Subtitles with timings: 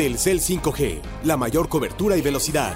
[0.00, 2.72] Telcel 5G, la mayor cobertura y velocidad.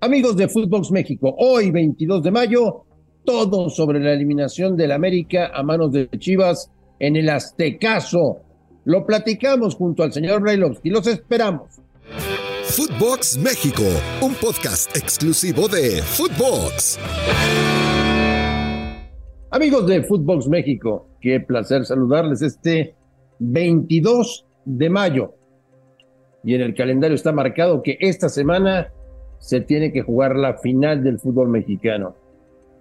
[0.00, 2.84] Amigos de Footbox México, hoy 22 de mayo,
[3.24, 6.70] todo sobre la eliminación del América a manos de Chivas
[7.00, 8.42] en el Aztecaso.
[8.84, 10.88] Lo platicamos junto al señor Brailovsky.
[10.88, 11.80] Los esperamos.
[12.66, 13.82] Footbox México,
[14.22, 17.00] un podcast exclusivo de Footbox.
[19.50, 22.94] Amigos de Footbox México, qué placer saludarles este
[23.40, 25.34] 22 de mayo.
[26.42, 28.92] Y en el calendario está marcado que esta semana
[29.38, 32.14] se tiene que jugar la final del fútbol mexicano.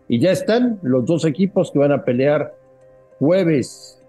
[0.07, 2.53] Y ya están los dos equipos que van a pelear
[3.19, 4.01] jueves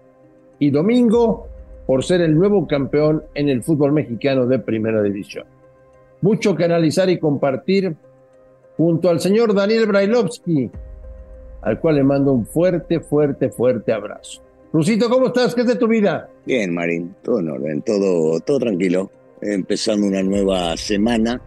[0.59, 1.47] y domingo
[1.85, 5.45] por ser el nuevo campeón en el fútbol mexicano de primera división.
[6.21, 7.95] Mucho que analizar y compartir
[8.77, 10.71] junto al señor Daniel Brailovsky,
[11.61, 14.41] al cual le mando un fuerte, fuerte, fuerte abrazo.
[14.75, 15.55] Rusito, ¿cómo estás?
[15.55, 16.29] ¿Qué es de tu vida?
[16.45, 19.09] Bien, Marín, todo en orden, todo, todo tranquilo.
[19.41, 21.41] Empezando una nueva semana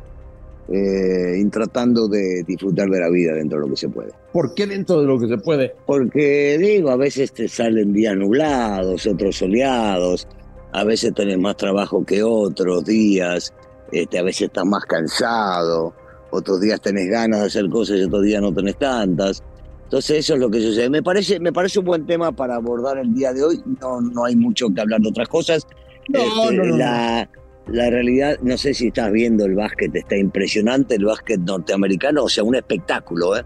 [0.66, 4.12] eh, y tratando de disfrutar de la vida dentro de lo que se puede.
[4.32, 5.74] ¿Por qué dentro de lo que se puede?
[5.84, 10.26] Porque digo, a veces te salen días nublados, otros soleados,
[10.72, 13.52] a veces tenés más trabajo que otros días,
[13.92, 15.92] este, a veces estás más cansado,
[16.30, 19.42] otros días tenés ganas de hacer cosas y otros días no tenés tantas.
[19.88, 20.90] Entonces eso es lo que sucede.
[20.90, 23.62] Me parece, me parece un buen tema para abordar el día de hoy.
[23.80, 25.66] No, no hay mucho que hablar de otras cosas.
[26.10, 27.30] No, Este, no, no, la,
[27.68, 32.28] la realidad, no sé si estás viendo el básquet, está impresionante el básquet norteamericano, o
[32.28, 33.44] sea, un espectáculo, ¿eh?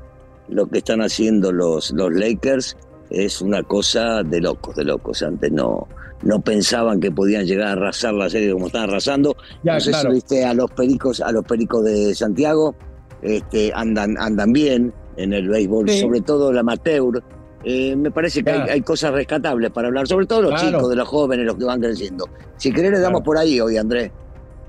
[0.49, 2.77] Lo que están haciendo los, los Lakers
[3.11, 5.23] es una cosa de locos, de locos.
[5.23, 5.87] Antes no,
[6.23, 9.37] no pensaban que podían llegar a arrasar la serie como están arrasando.
[9.62, 10.11] Ya, no sé claro.
[10.11, 12.75] si viste a los pericos, a los pericos de Santiago,
[13.23, 16.01] este, andan, andan bien en el béisbol, Sí.
[16.01, 17.23] sobre todo el amateur.
[17.65, 20.67] Eh, me parece que hay, hay cosas rescatables para hablar, sobre todo los Claro.
[20.78, 22.27] chicos, de los jóvenes, los que van creciendo.
[22.56, 23.25] Si querés, le damos Claro.
[23.25, 24.11] por ahí hoy, Andrés.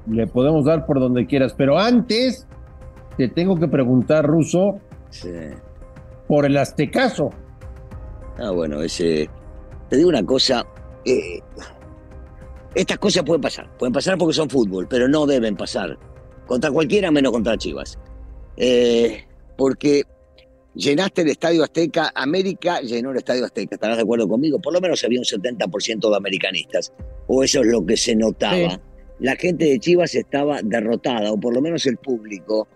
[0.08, 2.48] Le podemos dar por donde quieras, pero antes
[3.18, 5.30] te tengo que preguntar, Ruso, Sí.
[6.28, 7.30] por el Aztecaso.
[8.38, 9.30] Ah, bueno, ese.
[9.90, 10.66] Te digo una cosa.
[11.06, 11.42] eh,
[12.76, 13.70] estas cosas pueden pasar.
[13.78, 15.98] Pueden pasar porque son fútbol, pero no deben pasar.
[16.48, 18.00] Contra cualquiera menos contra Chivas.
[18.58, 19.24] Eh,
[19.58, 20.04] porque
[20.76, 24.82] llenaste el Estadio Azteca, América llenó el Estadio Azteca, estarás de acuerdo conmigo, por lo
[24.82, 26.94] menos había un 70% de americanistas,
[27.28, 28.72] o eso es lo que se notaba.
[28.72, 28.80] Sí.
[29.20, 32.68] La gente de Chivas estaba derrotada, o por lo menos el público,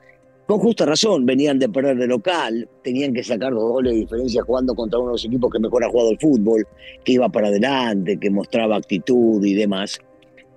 [0.47, 4.41] con justa razón, venían de perder de local, tenían que sacar dos goles de diferencia
[4.43, 6.65] jugando contra uno de los equipos que mejor ha jugado el fútbol,
[7.03, 9.99] que iba para adelante, que mostraba actitud y demás.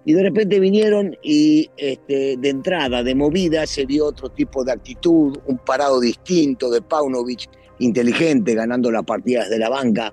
[0.05, 4.72] Y de repente vinieron y este, de entrada, de movida, se vio otro tipo de
[4.72, 7.50] actitud, un parado distinto de Paunovic,
[7.81, 10.12] inteligente, ganando las partidas de la banca,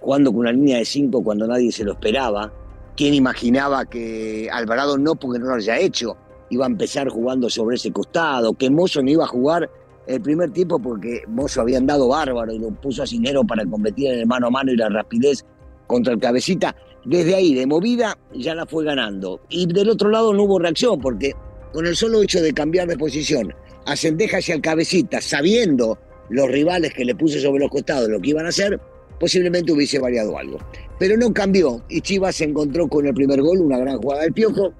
[0.00, 2.52] jugando con una línea de cinco cuando nadie se lo esperaba.
[2.96, 6.16] ¿Quién imaginaba que Alvarado no, porque no lo haya hecho,
[6.50, 9.68] iba a empezar jugando sobre ese costado, que Mozo no iba a jugar
[10.06, 14.12] el primer tiempo porque Mozo había andado bárbaro y lo puso a Cinero para competir
[14.12, 15.44] en el mano a mano y la rapidez
[15.86, 16.74] contra el cabecita.
[17.04, 19.40] Desde ahí, de movida, ya la fue ganando.
[19.50, 21.34] Y del otro lado no hubo reacción porque
[21.72, 23.52] con el solo hecho de cambiar de posición
[23.84, 25.98] a Cendeja hacia el cabecita, sabiendo
[26.30, 28.80] los rivales que le puse sobre los costados lo que iban a hacer,
[29.20, 30.58] posiblemente hubiese variado algo.
[30.98, 34.32] Pero no cambió y Chivas se encontró con el primer gol, una gran jugada del
[34.32, 34.72] Piojo.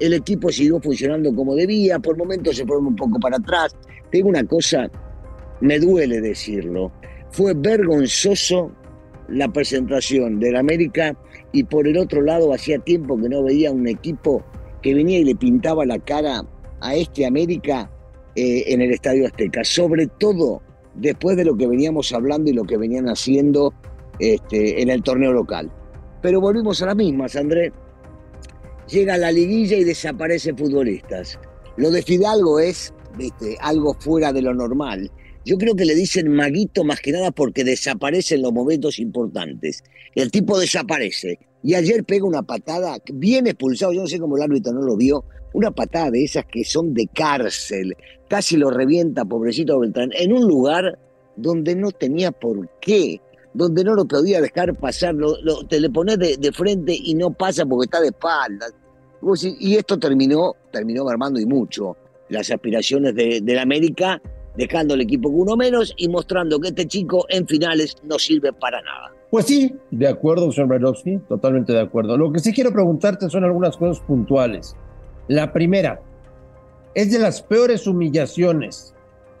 [0.00, 3.76] El equipo siguió funcionando como debía, por momentos se fueron un poco para atrás.
[4.10, 4.90] Te digo una cosa,
[5.60, 6.90] me duele decirlo,
[7.30, 8.72] fue vergonzoso
[9.28, 11.16] la presentación del América
[11.52, 14.42] y por el otro lado hacía tiempo que no veía un equipo
[14.82, 16.44] que venía y le pintaba la cara
[16.80, 17.90] a este América
[18.34, 20.62] eh, en el Estadio Azteca, sobre todo
[20.94, 23.72] después de lo que veníamos hablando y lo que venían haciendo
[24.18, 25.70] este, en el torneo local.
[26.22, 27.72] Pero volvimos a las mismas, André.
[28.88, 31.38] Llega la liguilla y desaparecen futbolistas.
[31.76, 32.92] Lo de Fidalgo es
[33.60, 35.10] algo fuera de lo normal.
[35.48, 39.82] Yo creo que le dicen maguito más que nada porque desaparece en los momentos importantes.
[40.14, 41.38] El tipo desaparece.
[41.62, 44.94] Y ayer pega una patada bien expulsado, yo no sé cómo el árbitro no lo
[44.94, 45.24] vio,
[45.54, 47.96] una patada de esas que son de cárcel.
[48.28, 50.98] Casi lo revienta, pobrecito Beltrán, en un lugar
[51.36, 53.18] donde no tenía por qué,
[53.54, 57.14] donde no lo podía dejar pasar, lo- lo- te le pones de, de frente y
[57.14, 58.74] no pasa porque está de espaldas.
[59.58, 61.96] Y esto terminó, terminó mermando y mucho
[62.28, 64.20] las aspiraciones de, del América,
[64.58, 68.52] dejando al equipo con uno menos y mostrando que este chico en finales no sirve
[68.52, 69.12] para nada.
[69.30, 72.18] Pues sí, de acuerdo, señor Brailovsky, totalmente de acuerdo.
[72.18, 74.74] Lo que sí quiero preguntarte son algunas cosas puntuales.
[75.28, 76.00] La primera,
[76.94, 78.94] ¿es de las peores humillaciones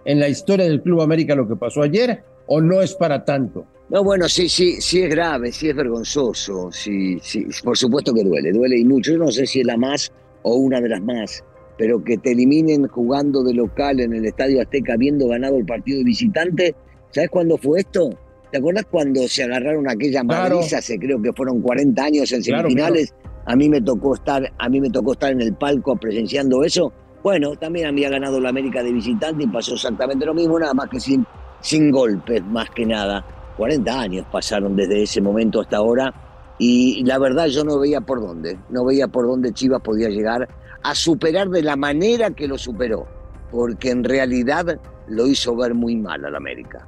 [0.04, 3.66] en la historia del Club América lo que pasó ayer o no es para tanto?
[3.88, 8.22] No, bueno, sí, sí, sí es grave, sí es vergonzoso, sí, sí, por supuesto que
[8.22, 9.12] duele, duele y mucho.
[9.12, 10.12] Yo no sé si es la más
[10.42, 11.42] o una de las más,
[11.78, 15.98] pero que te eliminen jugando de local en el Estadio Azteca habiendo ganado el partido
[15.98, 16.74] de visitante.
[17.10, 18.10] ¿Sabes cuándo fue esto?
[18.50, 20.62] ¿Te acuerdas cuando se agarraron aquella claro.
[20.62, 23.14] Se creo que fueron 40 años en semifinales.
[23.46, 26.92] A mí me tocó estar, a mí me tocó estar en el palco presenciando eso.
[27.22, 30.88] Bueno, también había ganado la América de visitante y pasó exactamente lo mismo, nada más
[30.88, 31.24] que sin,
[31.60, 33.24] sin golpes, más que nada.
[33.56, 36.14] 40 años pasaron desde ese momento hasta ahora
[36.58, 40.48] y la verdad yo no veía por dónde, no veía por dónde Chivas podía llegar
[40.82, 43.06] a superar de la manera que lo superó,
[43.50, 46.86] porque en realidad lo hizo ver muy mal al América.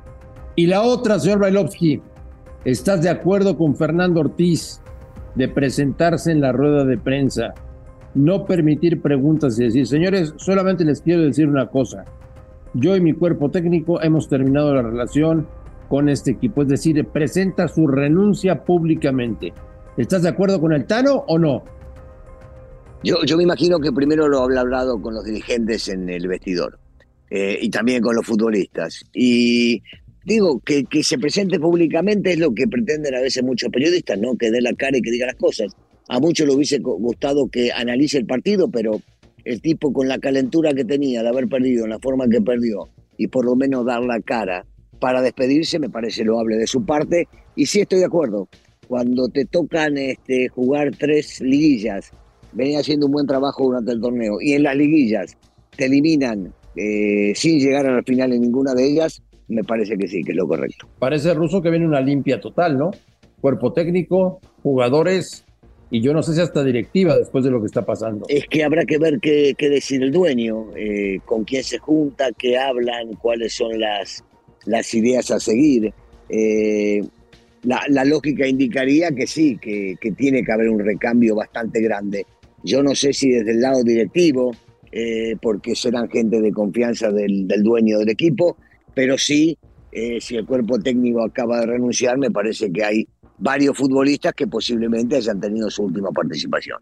[0.56, 2.02] Y la otra, señor Bailovsky,
[2.64, 4.81] ¿estás de acuerdo con Fernando Ortiz
[5.34, 7.54] de presentarse en la rueda de prensa,
[8.14, 12.04] no permitir preguntas y decir, señores, solamente les quiero decir una cosa,
[12.75, 15.46] yo y mi cuerpo técnico hemos terminado la relación,
[15.90, 19.52] con este equipo, es decir, presenta su renuncia públicamente.
[19.96, 21.64] ¿Estás de acuerdo con el Tano o no?
[23.02, 26.79] Yo, yo me imagino que primero lo habrá hablado con los dirigentes en el vestidor
[27.31, 29.05] eh, y también con los futbolistas.
[29.14, 29.82] Y
[30.25, 34.37] digo, que, que se presente públicamente es lo que pretenden a veces muchos periodistas, ¿no?
[34.37, 35.73] Que dé la cara y que diga las cosas.
[36.08, 39.00] A muchos le hubiese gustado que analice el partido, pero
[39.44, 42.88] el tipo con la calentura que tenía de haber perdido en la forma que perdió
[43.17, 44.67] y por lo menos dar la cara
[44.99, 47.29] para despedirse, me parece loable de su parte.
[47.56, 48.49] Y sí estoy de acuerdo,
[48.88, 52.11] cuando te tocan este, jugar tres liguillas,
[52.52, 55.37] venía haciendo un buen trabajo durante el torneo, y en las liguillas
[55.76, 60.06] te eliminan eh, sin llegar a la final en ninguna de ellas, me parece que
[60.06, 60.88] sí, que es lo correcto.
[60.99, 62.91] Parece ruso que viene una limpia total, ¿no?
[63.41, 65.44] Cuerpo técnico, jugadores,
[65.91, 68.26] y yo no sé si hasta directiva después de lo que está pasando.
[68.29, 72.56] Es que habrá que ver qué, decir el dueño, eh, con quién se junta, qué
[72.56, 74.25] hablan, cuáles son las,
[74.67, 75.93] las ideas a seguir.
[76.29, 77.02] Eh,
[77.64, 82.25] la, lógica indicaría que sí, que, tiene que haber un recambio bastante grande.
[82.62, 84.53] Yo no sé si desde el lado directivo,
[84.93, 88.57] eh, porque serán gente de confianza del, dueño del equipo,
[88.95, 89.57] pero sí,
[89.93, 93.09] eh, si el cuerpo técnico acaba de renunciar, me parece que hay
[93.39, 96.79] varios futbolistas que posiblemente hayan tenido su última participación.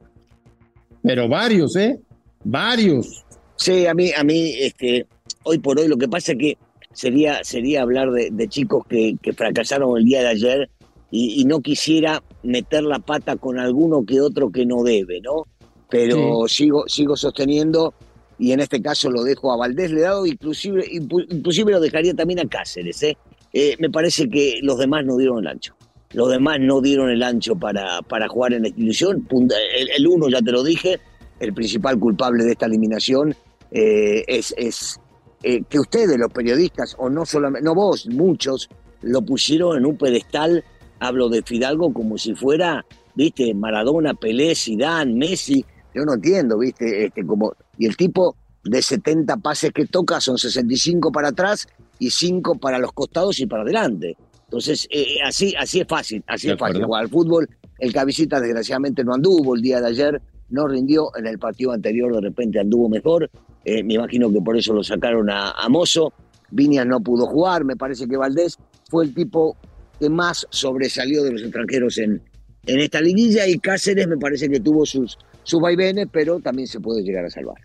[1.02, 1.98] Pero varios, ¿eh?
[2.44, 3.24] Varios.
[3.56, 5.06] Sí, a mí, a mí, este,
[5.42, 6.58] hoy por hoy lo que pasa es que
[6.92, 10.70] sería, sería hablar de, chicos que, fracasaron el día de ayer
[11.10, 15.44] y, no quisiera meter la pata con alguno que otro que no debe, ¿no?
[15.90, 17.94] Pero sigo, sigo sosteniendo,
[18.38, 22.14] y en este caso lo dejo a Valdés, le he dado inclusive, inclusive lo dejaría
[22.14, 23.16] también a Cáceres, ¿eh?
[23.52, 23.76] ¿eh?
[23.78, 25.74] me parece que los demás no dieron el ancho.
[26.12, 29.26] Los demás no dieron el ancho para, para jugar en la institución.
[29.30, 31.00] El, el uno, ya te lo dije,
[31.40, 33.34] el principal culpable de esta eliminación
[33.70, 35.00] eh, es, es
[35.42, 38.68] eh, que ustedes, los periodistas, o no solamente, no vos, muchos,
[39.02, 40.64] lo pusieron en un pedestal,
[40.98, 42.84] hablo de Fidalgo como si fuera,
[43.14, 45.64] viste, Maradona, Pelé, Zidane, Messi,
[45.98, 50.38] yo no entiendo, viste, este, como, y el tipo de 70 pases que toca son
[50.38, 51.66] 65 para atrás
[51.98, 54.16] y 5 para los costados y para adelante.
[54.44, 57.48] Entonces, eh, eh, así, así es fácil, así es fácil jugar al fútbol.
[57.78, 62.14] El cabecita desgraciadamente no anduvo el día de ayer, no rindió, en el partido anterior
[62.14, 63.28] de repente anduvo mejor,
[63.64, 66.12] eh, me imagino que por eso lo sacaron a, Mozo.
[66.50, 68.56] Viñas no pudo jugar, me parece que Valdés
[68.88, 69.56] fue el tipo
[70.00, 72.22] que más sobresalió de los extranjeros en,
[72.64, 75.18] en esta liguilla y Cáceres me parece que tuvo sus,
[75.48, 77.56] sus vaivenes, pero también se puede llegar a salvar.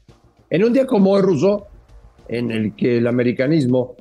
[0.50, 1.68] En un día como hoy, Russo,
[2.30, 3.96] en el que el americanismo,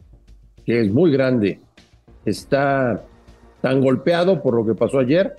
[0.64, 1.59] que es muy grande,
[2.25, 3.04] está
[3.61, 5.35] tan golpeado por lo que pasó ayer,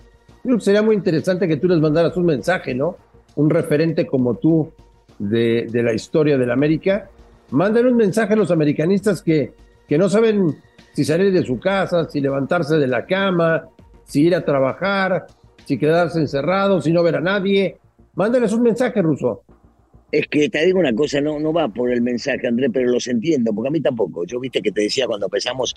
[0.60, 2.98] sería muy interesante que tú les mandaras un mensaje, ¿no?
[3.36, 4.74] Un referente como tú
[5.18, 7.10] de, la historia de la América,
[7.52, 9.54] manden un mensaje a los americanistas que,
[9.88, 10.58] que no saben
[10.92, 13.70] si salir de su casa, si levantarse de la cama,
[14.04, 15.28] si ir a trabajar,
[15.64, 17.78] si quedarse encerrados, si no ver a nadie.
[18.16, 19.44] Mándenles un mensaje, Ruso.
[20.12, 23.08] Es que te digo una cosa, no, no va por el mensaje, André, pero los
[23.08, 24.26] entiendo, porque a mí tampoco.
[24.26, 25.76] Yo viste que te decía cuando empezamos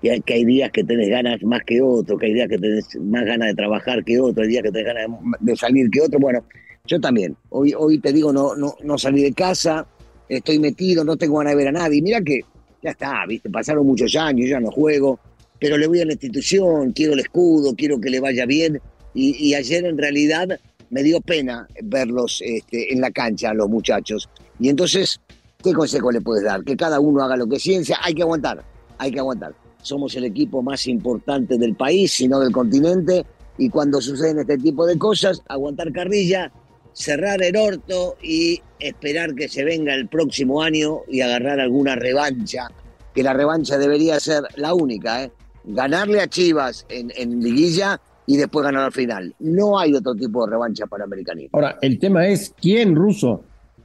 [0.00, 2.58] que hay, que hay días que tenés ganas más que otro, que hay días que
[2.58, 6.00] tenés más ganas de trabajar que otro, hay días que tenés ganas de salir que
[6.00, 6.18] otro.
[6.18, 6.44] Bueno,
[6.86, 7.36] yo también.
[7.50, 9.86] Hoy, hoy te digo, no, no, no salí de casa,
[10.28, 12.00] estoy metido, no tengo ganas de ver a nadie.
[12.00, 12.40] Mira que
[12.82, 13.50] ya está, ¿viste?
[13.50, 15.18] pasaron muchos años, ya no juego,
[15.58, 18.80] pero le voy a la institución, quiero el escudo, quiero que le vaya bien.
[19.16, 20.58] Y, ayer en realidad
[20.90, 24.28] me dio pena verlos este, en la cancha, los muchachos.
[24.58, 25.20] Y entonces,
[25.62, 26.62] ¿qué consejo le puedes dar?
[26.64, 28.64] Que cada uno haga lo que ciencia, hay que aguantar,
[28.98, 29.54] hay que aguantar.
[29.82, 33.24] Somos el equipo más importante del país, si no del continente,
[33.58, 36.50] y cuando suceden este tipo de cosas, aguantar carrilla,
[36.92, 42.70] cerrar el orto y esperar que se venga el próximo año y agarrar alguna revancha,
[43.14, 45.32] que la revancha debería ser la única, ¿eh?
[45.64, 49.34] ganarle a Chivas en liguilla y después ganar al final.
[49.40, 51.50] No hay otro tipo de revancha para Americanismo.
[51.52, 53.42] Ahora, el tema es, ¿quién, Ruso?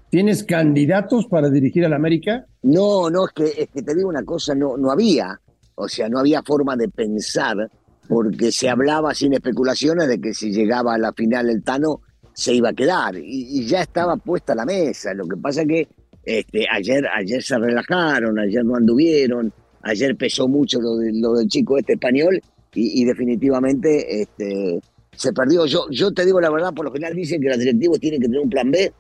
[0.10, 2.46] ¿Tienes candidatos para dirigir al América?
[2.64, 5.40] No, no, es que, es que te digo una cosa, no, no había.
[5.76, 7.70] O sea, no había forma de pensar,
[8.08, 12.02] porque se hablaba sin especulaciones de que si llegaba a la final el Tano
[12.34, 13.16] se iba a quedar.
[13.18, 15.14] Y, ya estaba puesta la mesa.
[15.14, 15.88] Lo que pasa es que
[16.24, 19.54] este, ayer, ayer se relajaron, ayer no anduvieron,
[19.84, 22.42] ayer pesó mucho lo, lo del chico este español
[22.74, 24.80] y, definitivamente este,
[25.16, 25.66] se perdió.
[25.66, 28.28] Yo, yo te digo la verdad, por lo general dicen que los directivos tienen que
[28.28, 28.92] tener un plan B.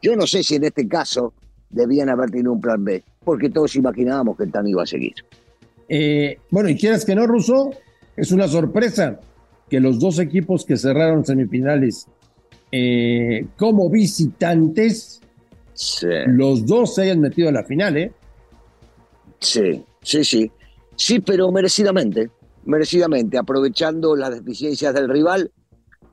[0.00, 1.32] Yo no sé si en este caso
[1.70, 5.14] debían haber tenido un plan B, porque todos imaginábamos que el TAN iba a seguir.
[5.88, 7.70] Eh, bueno, y quieras que no, Russo,
[8.16, 9.20] es una sorpresa
[9.68, 12.06] que los dos equipos que cerraron semifinales
[12.72, 15.20] eh, como visitantes,
[16.26, 18.12] los dos se hayan metido a la final, ¿eh?
[19.40, 20.50] Sí, sí, sí.
[20.96, 22.30] Sí, pero merecidamente
[22.68, 25.50] merecidamente, aprovechando las deficiencias del rival,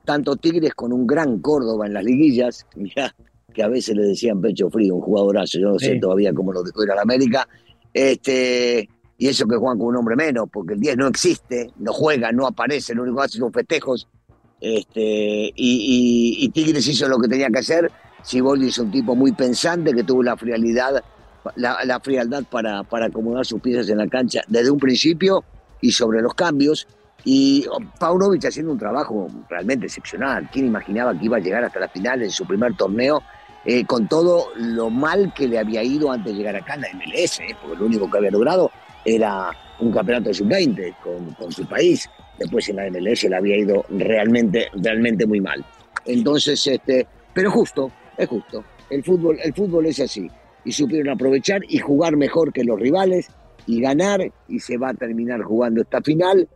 [0.06, 3.14] tanto Tigres con un gran Córdoba en las liguillas, ya
[3.54, 6.64] que a veces le decían pecho frío, un jugadorazo, yo no sé todavía cómo lo
[6.64, 7.48] dejó ir a la América,
[7.94, 11.94] este, y eso que juegan con un hombre menos, porque el 10 no existe, no
[11.94, 14.08] juega, no aparece, lo único que hace son festejos,
[14.60, 17.92] este, y, Tigres hizo lo que tenía que hacer,
[18.24, 21.02] Siboldi es un tipo muy pensante que tuvo la frialdad,
[21.56, 25.44] la, frialdad para, para acomodar sus piezas en la cancha desde un principio
[25.86, 26.88] y sobre los cambios.
[27.24, 30.50] Y oh, Paunovic haciendo un trabajo realmente excepcional.
[30.52, 33.22] ¿Quién imaginaba que iba a llegar hasta la final en su primer torneo
[33.64, 36.88] eh, con todo lo mal que le había ido antes de llegar acá en la
[36.94, 37.40] MLS?
[37.40, 37.56] Eh?
[37.62, 38.72] Porque lo único que había logrado
[39.06, 40.96] era un campeonato de sub-20
[41.38, 42.10] con, su país.
[42.40, 45.64] Después en la MLS le había ido realmente, realmente muy mal.
[46.06, 48.64] Entonces, este, pero justo, es justo.
[48.90, 50.30] El fútbol, el fútbol es así.
[50.64, 53.30] Y supieron aprovechar y jugar mejor que los rivales
[53.68, 56.48] y ganar y se va a terminar jugando esta final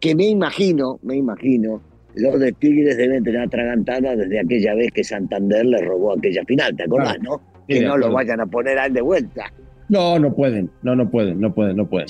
[0.00, 1.80] que me imagino, me imagino,
[2.14, 6.76] los de Tigres deben tener atragantada desde aquella vez que Santander le robó aquella final,
[6.76, 7.40] ¿te acordás, no?
[7.66, 9.52] que no lo vayan a poner a él de vuelta.
[9.88, 12.08] No, no pueden, no, no pueden, no pueden, no pueden.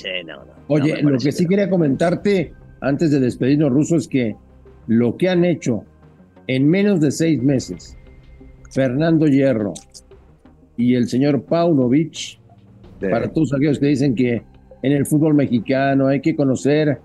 [0.67, 4.35] Oye, lo que sí quería comentarte antes de despedirnos, Ruso, es que
[4.87, 5.83] lo que han hecho
[6.47, 7.97] en menos de seis meses,
[8.71, 9.73] Fernando Hierro
[10.75, 12.39] y el señor Paunovic,
[12.99, 14.41] para todos aquellos que dicen que
[14.81, 16.99] en el fútbol mexicano hay que conocer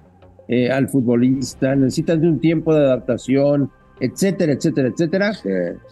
[0.49, 3.71] eh, al futbolista, necesitan de un tiempo de adaptación,
[4.01, 5.33] etcétera, etcétera, etcétera.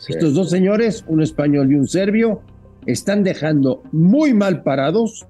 [0.08, 2.42] Estos dos señores, un español y un serbio,
[2.86, 5.26] están dejando muy mal parados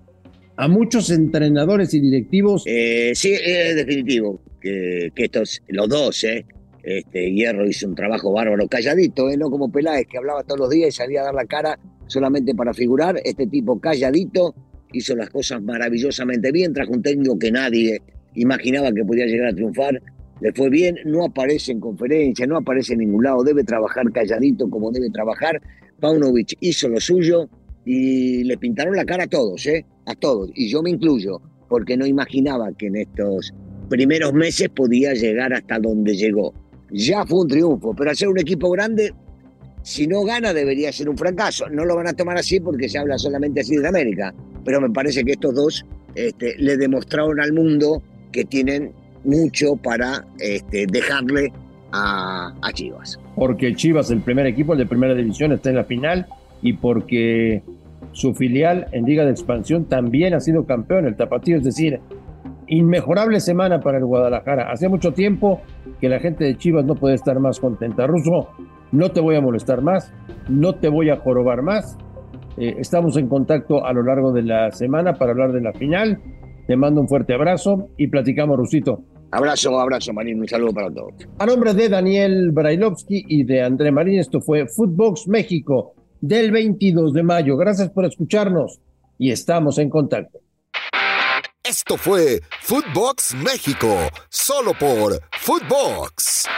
[0.57, 2.65] a muchos entrenadores y directivos.
[2.67, 6.45] Eh, sí, es definitivo que, estos, los dos, eh,
[6.83, 9.37] este, Hierro hizo un trabajo bárbaro, calladito, ¿eh?
[9.37, 11.79] no como Peláez, que hablaba todos los días y salía a dar la cara
[12.11, 13.21] solamente para figurar.
[13.25, 14.55] Este tipo calladito
[14.93, 18.03] hizo las cosas maravillosamente bien, trajo un técnico que nadie
[18.35, 20.03] imaginaba que podía llegar a triunfar.
[20.41, 24.69] Le fue bien, no aparece en conferencia, no aparece en ningún lado, debe trabajar calladito
[24.69, 25.61] como debe trabajar.
[26.01, 27.49] Paunovic hizo lo suyo
[27.85, 29.85] y le pintaron la cara a todos, ¿eh?
[30.07, 33.53] A todos, y yo me incluyo, porque no imaginaba que en estos
[33.89, 36.55] primeros meses podía llegar hasta donde llegó.
[36.91, 39.13] Ya fue un triunfo, pero hacer un equipo grande
[39.83, 41.69] si no gana debería ser un fracaso.
[41.69, 44.35] No lo van a tomar así porque se habla solamente así de América,
[44.65, 48.93] pero me parece que estos dos este, le demostraron al mundo que tienen
[49.25, 51.53] mucho para este, dejarle
[51.93, 53.19] a, Chivas.
[53.35, 56.27] Porque Chivas, el primer equipo de primera división, está en la final
[56.63, 57.63] y porque
[58.13, 62.01] su filial en Liga de Expansión también ha sido campeón, el Tapatío, es decir,
[62.67, 64.71] inmejorable semana para el Guadalajara.
[64.71, 65.61] Hace mucho tiempo
[66.01, 68.07] que la gente de Chivas no puede estar más contenta.
[68.07, 68.49] Ruso,
[68.93, 70.13] no te voy a molestar más,
[70.49, 71.97] no te voy a jorobar más.
[72.57, 76.21] Eh, estamos en contacto a lo largo de la semana para hablar de la final.
[76.67, 79.03] Te mando un fuerte abrazo y platicamos, Rusito.
[79.33, 80.41] Abrazo, abrazo, Marín.
[80.41, 81.15] Un saludo para todos.
[81.39, 87.13] A nombre de Daniel Brailovsky y de André Marín, esto fue Footbox México del 22
[87.13, 87.57] de mayo.
[87.57, 88.81] Gracias por escucharnos
[89.19, 90.41] y estamos en contacto.
[91.63, 93.95] Esto fue Footbox México,
[94.29, 96.49] solo por Footbox.